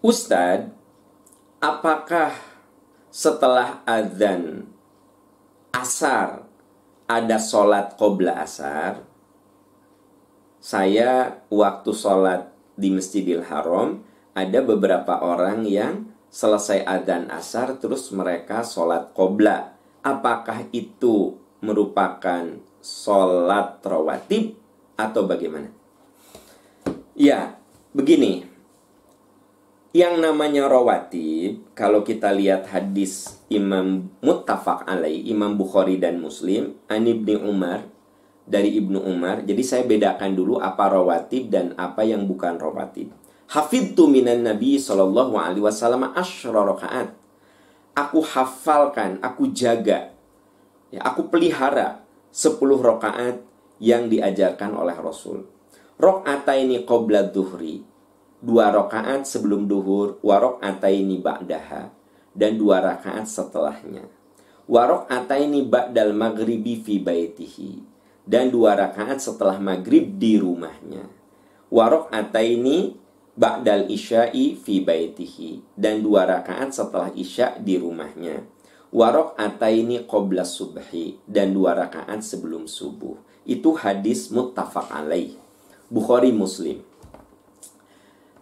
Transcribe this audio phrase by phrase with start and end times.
[0.00, 0.72] Ustadz,
[1.60, 2.32] apakah
[3.12, 4.64] setelah azan
[5.76, 6.48] asar
[7.04, 9.04] ada sholat qobla asar?
[10.56, 12.48] Saya waktu sholat
[12.80, 14.00] di Masjidil Haram
[14.32, 19.76] ada beberapa orang yang selesai adzan asar terus mereka sholat qobla.
[20.00, 22.48] Apakah itu merupakan
[22.80, 24.56] sholat rawatib
[24.96, 25.68] atau bagaimana?
[27.12, 27.60] Ya,
[27.92, 28.49] begini.
[29.90, 37.10] Yang namanya rawatib, kalau kita lihat hadis Imam Muttafaq alaih, Imam Bukhari dan Muslim, An
[37.10, 37.90] Ibni Umar,
[38.50, 39.46] dari Ibnu Umar.
[39.46, 43.14] Jadi saya bedakan dulu apa rawatib dan apa yang bukan rawatib.
[43.50, 47.14] Hafidtu minan Nabi Sallallahu Alaihi Wasallam rakaat.
[47.94, 50.14] Aku hafalkan, aku jaga,
[50.94, 53.42] ya, aku pelihara 10 rakaat
[53.82, 55.50] yang diajarkan oleh Rasul.
[55.98, 57.89] ini qabla duhri.
[58.40, 61.92] Dua rakaat sebelum duhur, warok ini ba'daha.
[62.32, 64.08] Dan dua rakaat setelahnya.
[64.64, 67.84] Warok ini ba'dal maghribi fi baitihi.
[68.24, 71.04] Dan dua rakaat setelah maghrib di rumahnya.
[71.68, 72.08] Warok
[72.40, 72.96] ini
[73.40, 78.44] ba'dal isya'i fi baitihi dan dua rakaat setelah isya di rumahnya.
[78.90, 83.14] Warok ataini qobla subhi dan dua rakaat sebelum subuh.
[83.46, 85.38] Itu hadis muttafaq alaih.
[85.86, 86.82] Bukhari Muslim.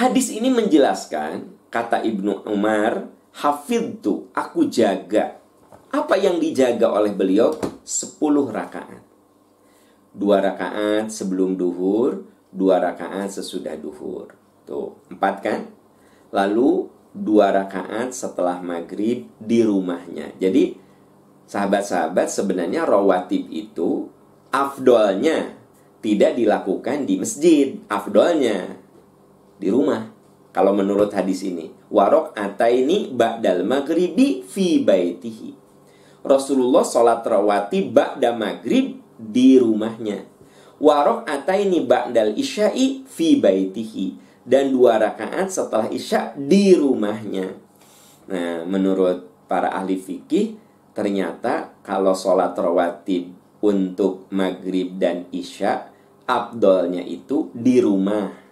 [0.00, 5.36] Hadis ini menjelaskan kata Ibnu Umar, hafidtu, aku jaga.
[5.92, 7.52] Apa yang dijaga oleh beliau?
[7.84, 9.04] Sepuluh rakaat.
[10.16, 14.32] Dua rakaat sebelum duhur, dua rakaat sesudah duhur.
[14.64, 15.68] Tuh, empat kan?
[16.32, 20.32] Lalu dua rakaat setelah maghrib di rumahnya.
[20.40, 20.80] Jadi
[21.44, 24.08] sahabat-sahabat sebenarnya rawatib itu
[24.48, 25.60] afdolnya
[26.00, 27.76] tidak dilakukan di masjid.
[27.84, 28.79] Afdolnya
[29.60, 30.08] di rumah.
[30.50, 31.68] Kalau menurut hadis ini.
[31.92, 35.54] Warok ataini ba'dal maghribi fi baitihi.
[36.24, 40.26] Rasulullah sholat rawatib ba'da maghrib di rumahnya.
[40.80, 47.52] Warok ataini ba'dal isya'i fi baitihi dan dua rakaat setelah isya di rumahnya.
[48.30, 50.56] Nah, menurut para ahli fikih,
[50.96, 53.30] ternyata kalau sholat rawatib
[53.60, 55.92] untuk maghrib dan isya,
[56.24, 58.49] abdolnya itu di rumah.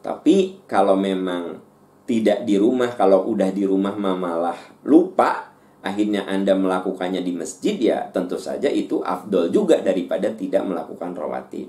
[0.00, 1.60] Tapi kalau memang
[2.08, 5.52] tidak di rumah, kalau udah di rumah malah lupa,
[5.84, 11.68] akhirnya Anda melakukannya di masjid, ya tentu saja itu afdol juga daripada tidak melakukan rawatib.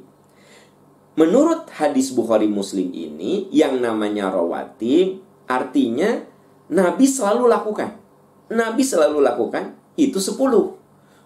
[1.20, 6.24] Menurut hadis Bukhari Muslim ini yang namanya rawatib artinya
[6.72, 8.00] Nabi selalu lakukan.
[8.48, 10.40] Nabi selalu lakukan itu 10.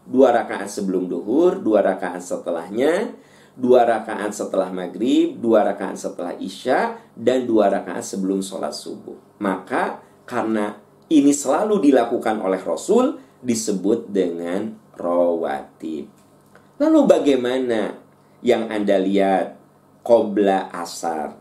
[0.05, 3.13] Dua rakaat sebelum duhur, dua rakaat setelahnya,
[3.55, 9.15] dua rakaat setelah maghrib, dua rakaat setelah isya, dan dua rakaat sebelum sholat subuh.
[9.39, 10.75] Maka karena
[11.07, 16.11] ini selalu dilakukan oleh Rasul disebut dengan rawatib.
[16.75, 17.95] Lalu bagaimana
[18.43, 19.55] yang Anda lihat
[20.05, 21.33] Qobla asar.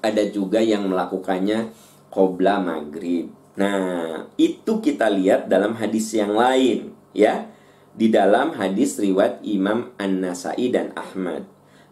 [0.00, 1.74] Ada juga yang melakukannya
[2.08, 3.28] Qobla maghrib.
[3.52, 7.51] Nah, itu kita lihat dalam hadis yang lain, ya.
[7.92, 11.44] Di dalam hadis riwayat Imam An-Nasai dan Ahmad.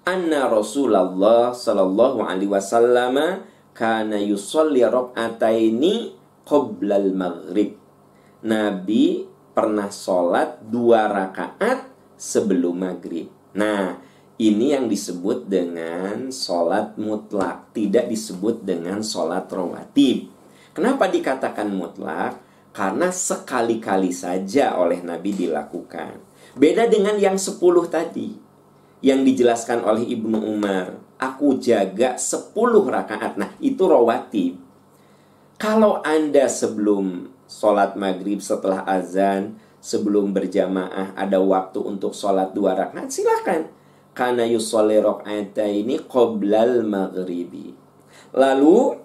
[0.08, 3.44] Anna Rasulullah sallallahu alaihi wasallam
[3.76, 6.16] kana yusolli rakaataini
[6.48, 7.76] qabla al-maghrib.
[8.40, 13.28] Nabi pernah sholat dua rakaat sebelum maghrib.
[13.52, 14.00] Nah,
[14.40, 20.32] ini yang disebut dengan sholat mutlak, tidak disebut dengan sholat rawatib.
[20.72, 22.40] Kenapa dikatakan mutlak?
[22.70, 26.22] Karena sekali-kali saja oleh Nabi dilakukan.
[26.54, 28.38] Beda dengan yang sepuluh tadi,
[29.02, 30.98] yang dijelaskan oleh Ibnu Umar.
[31.18, 33.36] Aku jaga sepuluh rakaat.
[33.36, 34.56] Nah, itu rawatib.
[35.60, 43.10] Kalau Anda sebelum sholat maghrib setelah azan, sebelum berjamaah ada waktu untuk sholat dua rakaat,
[43.12, 43.68] silahkan
[44.14, 47.74] kana yusolli ini qoblal maghribi.
[48.32, 48.96] Lalu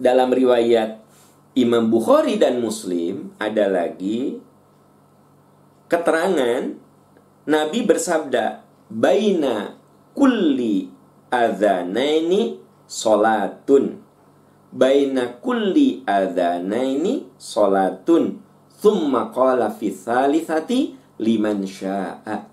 [0.00, 1.02] dalam riwayat
[1.58, 4.38] Imam Bukhari dan Muslim ada lagi
[5.90, 6.78] keterangan
[7.50, 9.74] Nabi bersabda baina
[10.14, 10.86] kulli
[11.30, 13.98] adzanaini salatun.
[14.70, 18.38] Baina kulli adzanaini salatun.
[18.80, 22.46] Thumma qala fi thalithati liman syaa.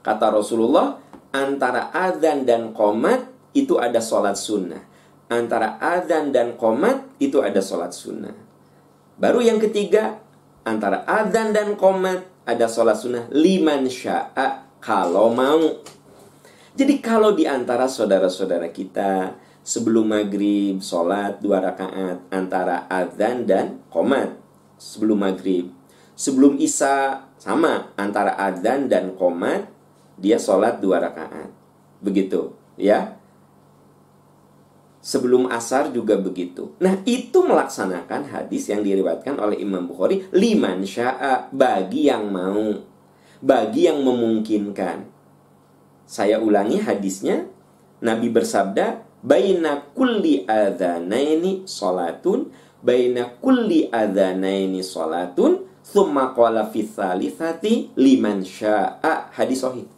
[0.00, 0.96] Kata Rasulullah,
[1.30, 4.89] antara adzan dan komat itu ada sholat sunnah.
[5.30, 8.34] Antara adzan dan komat itu ada sholat sunnah.
[9.14, 10.18] Baru yang ketiga,
[10.66, 15.86] antara adzan dan komat ada sholat sunnah liman sya'a kalau mau.
[16.74, 24.32] Jadi kalau di antara saudara-saudara kita sebelum maghrib sholat dua rakaat antara adzan dan komat
[24.80, 25.68] sebelum maghrib
[26.16, 29.68] sebelum isya sama antara adzan dan komat
[30.16, 31.52] dia sholat dua rakaat
[32.00, 33.19] begitu ya
[35.00, 36.76] sebelum asar juga begitu.
[36.78, 42.84] Nah, itu melaksanakan hadis yang diriwayatkan oleh Imam Bukhari, liman sya'a, bagi yang mau,
[43.40, 45.08] bagi yang memungkinkan.
[46.04, 47.48] Saya ulangi hadisnya,
[48.04, 52.52] Nabi bersabda, baina kulli adzanaini salatun,
[52.84, 59.32] baina kulli adzanaini salatun, thumma qala fi thalithati liman sya'a.
[59.32, 59.88] Hadis sahih.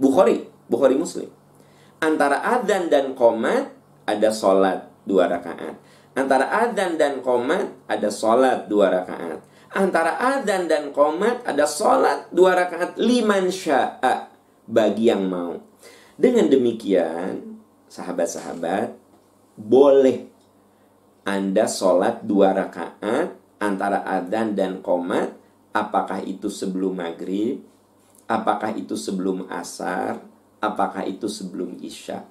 [0.00, 1.28] Bukhari, Bukhari Muslim.
[2.00, 3.75] Antara adzan dan qomat
[4.06, 5.74] ada sholat dua rakaat.
[6.16, 9.44] Antara adzan dan komat ada sholat dua rakaat.
[9.76, 14.30] Antara adzan dan komat ada sholat dua rakaat liman sya'a
[14.64, 15.60] bagi yang mau.
[16.16, 17.60] Dengan demikian,
[17.92, 18.96] sahabat-sahabat,
[19.60, 20.32] boleh
[21.28, 25.36] Anda sholat dua rakaat antara adzan dan komat.
[25.76, 27.60] Apakah itu sebelum maghrib?
[28.24, 30.24] Apakah itu sebelum asar?
[30.56, 32.24] Apakah itu sebelum isya?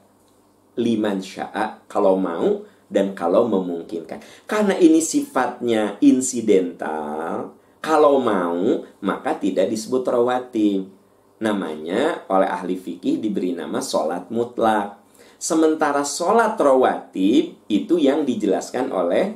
[0.76, 4.22] Liman sya'a kalau mau dan kalau memungkinkan.
[4.46, 10.90] Karena ini sifatnya insidental, kalau mau maka tidak disebut rawatib.
[11.36, 15.04] Namanya oleh ahli fikih diberi nama sholat mutlak.
[15.36, 19.36] Sementara sholat rawatib itu yang dijelaskan oleh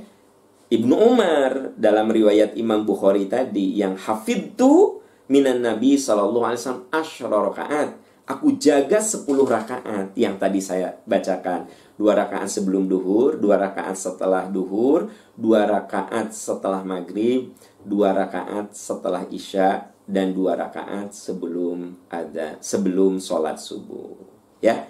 [0.69, 7.89] Ibnu Umar dalam riwayat Imam Bukhari tadi yang hafidtu minan Nabi sallallahu alaihi wasallam rakaat
[8.29, 11.65] Aku jaga 10 rakaat yang tadi saya bacakan.
[11.97, 19.25] Dua rakaat sebelum duhur, dua rakaat setelah duhur, dua rakaat setelah maghrib, dua rakaat setelah
[19.27, 24.17] isya, dan dua rakaat sebelum ada sebelum sholat subuh.
[24.63, 24.89] Ya,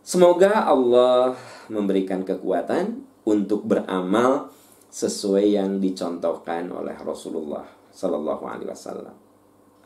[0.00, 1.38] semoga Allah
[1.70, 4.50] memberikan kekuatan untuk beramal
[4.90, 9.16] sesuai yang dicontohkan oleh Rasulullah Sallallahu Alaihi Wasallam.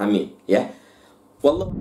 [0.01, 0.33] Amin.
[0.49, 0.69] Ya.
[1.43, 1.73] والله.